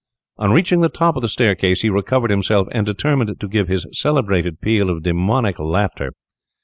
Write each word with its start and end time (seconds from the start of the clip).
On 0.37 0.49
reaching 0.49 0.81
the 0.81 0.89
top 0.89 1.15
of 1.15 1.21
the 1.21 1.27
staircase 1.27 1.81
he 1.83 1.89
recovered 1.91 2.31
himself, 2.31 2.67
and 2.71 2.87
determined 2.87 3.39
to 3.39 3.47
give 3.47 3.67
his 3.67 3.85
celebrated 3.91 4.59
peal 4.59 4.89
of 4.89 5.03
demoniac 5.03 5.59
laughter. 5.59 6.13